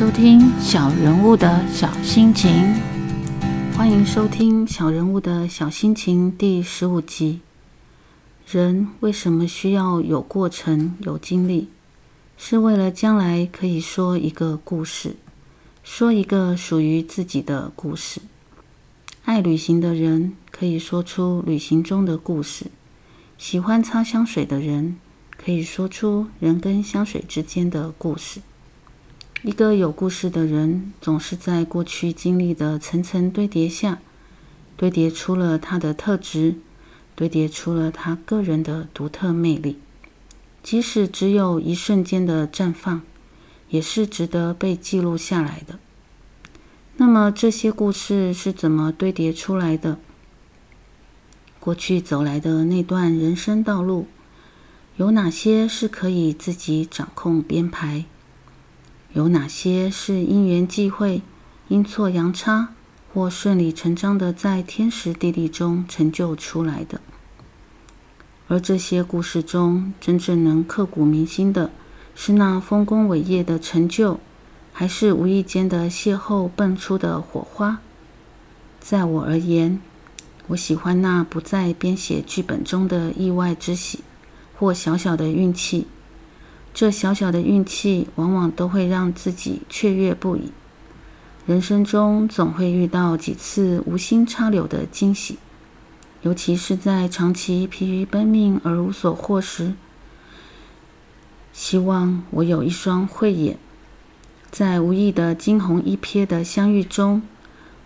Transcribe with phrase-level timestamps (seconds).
[0.00, 2.74] 收听小人物的小心情，
[3.76, 7.40] 欢迎收听小人物的小心情第十五集。
[8.46, 11.68] 人为什么需要有过程、有经历？
[12.38, 15.16] 是为了将来可以说一个故事，
[15.82, 18.22] 说一个属于自己的故事。
[19.26, 22.68] 爱旅行的人可以说出旅行中的故事，
[23.36, 24.96] 喜欢擦香水的人
[25.36, 28.40] 可以说出人跟香水之间的故事。
[29.42, 33.98] 一个有故事的人，总是在过去经历的层层堆叠下，
[34.76, 36.56] 堆叠出了他的特质。
[37.14, 39.78] 堆叠出了他个人的独特魅力，
[40.62, 43.02] 即使只有一瞬间的绽放，
[43.68, 45.78] 也是值得被记录下来的。
[46.96, 49.98] 那么，这些故事是怎么堆叠出来的？
[51.58, 54.06] 过去走来的那段人生道路，
[54.96, 58.04] 有哪些是可以自己掌控编排？
[59.12, 61.22] 有哪些是因缘际会、
[61.68, 62.68] 阴错阳差？
[63.12, 67.00] 或顺理成章的在天时地利中成就出来的，
[68.46, 71.72] 而这些故事中真正能刻骨铭心的，
[72.14, 74.20] 是那丰功伟业的成就，
[74.72, 77.80] 还是无意间的邂逅蹦出的火花？
[78.78, 79.80] 在我而言，
[80.46, 84.04] 我喜欢那不在编写剧本中的意外之喜，
[84.56, 85.88] 或小小的运气。
[86.72, 90.52] 这小小的运气，往往都会让自己雀跃不已。
[91.46, 95.38] 人生中总会遇到几次无心插柳的惊喜，
[96.22, 99.74] 尤其是在长期疲于奔命而无所获时。
[101.52, 103.58] 希望我有一双慧眼，
[104.50, 107.22] 在无意的惊鸿一瞥的相遇中，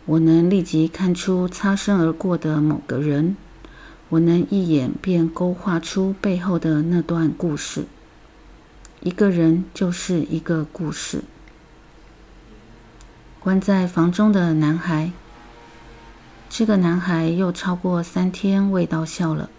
[0.04, 3.36] 我能立即看出擦身而过的某个人，
[4.10, 7.86] 我能一眼便勾画出背后的那段故事。
[9.04, 11.24] 一个人就是一个故事。
[13.38, 15.12] 关在房中的男孩，
[16.48, 19.50] 这个男孩又超过三天未到校了。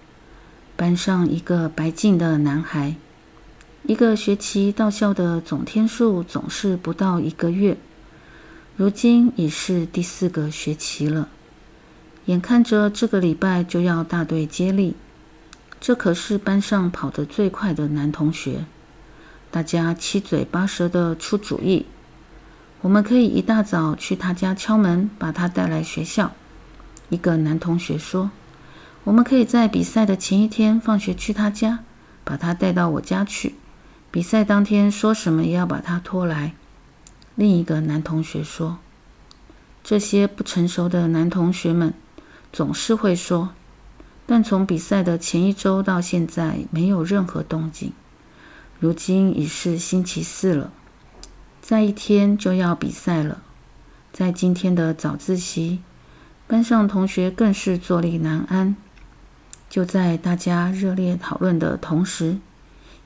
[0.76, 2.96] 班上一个白净的男孩，
[3.84, 7.78] 一个学期到校的总天数总是不到一个月，
[8.76, 11.30] 如今已是第四个学期了。
[12.26, 14.96] 眼看着这个礼拜就要大队接力，
[15.80, 18.66] 这可是班上跑得最快的男同学，
[19.56, 21.86] 大家七嘴八舌的出主意。
[22.82, 26.34] 我们可以一大早去他家敲门，把他带来学校。
[27.08, 28.32] 一个男同学说
[29.06, 31.80] ：“我们可以在比赛的前一天放学去他家，
[32.26, 33.56] 把他带到我家去。
[34.12, 36.54] 比赛当天说什么也要把他拖来。”
[37.36, 38.80] 另一个男同学说
[39.82, 41.94] ：“这些不成熟的男同学们
[42.52, 43.52] 总是会说，
[44.26, 47.94] 但从比赛的前一周到现在没有任何动静。
[48.80, 50.72] 如今已是星期四了。”
[51.62, 53.42] 再一天就要比赛了，
[54.14, 55.82] 在今天的早自习，
[56.46, 58.76] 班上同学更是坐立难安。
[59.68, 62.38] 就在大家热烈讨论的同时，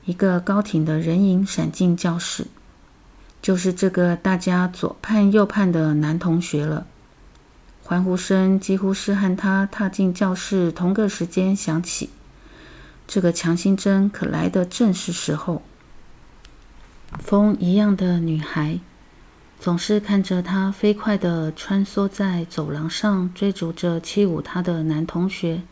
[0.03, 2.47] 一个高挺的人影闪进教室，
[3.41, 6.85] 就是这个大家左盼右盼的男同学了。
[7.81, 12.09] 欢呼声几乎是和他踏进教室同个时间响起。
[13.11, 15.63] 这个强心针可来的正是时候。
[17.17, 18.79] 风一样的女孩，
[19.59, 25.63] 总是看着她飞快地穿梭在走廊上，追逐着欺侮她的男同学。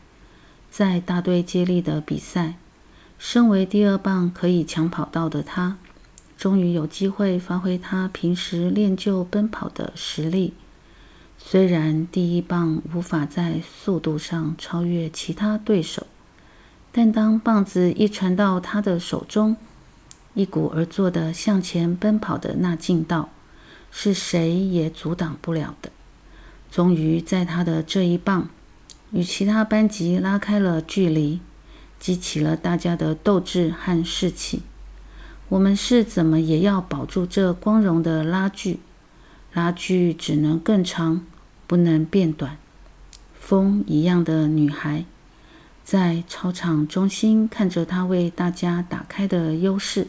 [0.72, 2.56] 在大队接力的比赛，
[3.20, 5.78] 身为第二棒可以抢跑道的她，
[6.40, 10.56] 终于有机会发挥她平时练就奔跑的实力。
[11.38, 16.08] 虽然第一棒无法在速度上超越其他对手，
[16.98, 19.56] 但当棒子一传到他的手中，
[20.34, 23.30] 一鼓而作的向前奔跑的那劲道，
[23.92, 25.92] 是谁也阻挡不了的。
[26.72, 28.50] 终于在他的这一棒，
[29.12, 31.40] 与其他班级拉开了距离，
[32.00, 34.64] 激起了大家的斗志和士气。
[35.50, 38.80] 我们是怎么也要保住这光荣的拉锯，
[39.54, 41.24] 拉锯只能更长，
[41.68, 42.58] 不能变短。
[43.40, 45.06] 风一样的女孩，
[45.88, 50.08] 在操场中心看着他为大家打开的优势。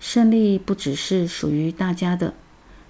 [0.00, 2.32] 胜利不只是属于大家的，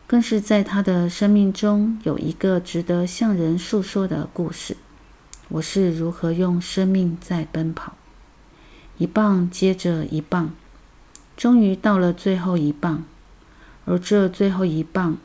[0.07, 4.77] 更是在他的生命中有一个值得向人诉说的故事。
[5.49, 7.97] 我是如何用生命在奔跑，
[8.99, 10.55] 一棒接着一棒，
[11.37, 13.03] 终于到了最后一棒。
[13.85, 15.17] 而这最后一棒，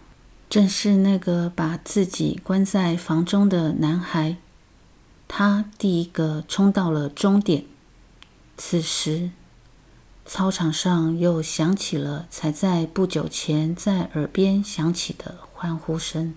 [0.50, 4.38] 正是那个把自己关在房中的男孩，
[5.34, 7.64] 他第一个冲到了终点。
[8.58, 9.32] 此时。
[10.34, 16.36] 操场上又响起了才在不久前在耳边响起的欢呼声。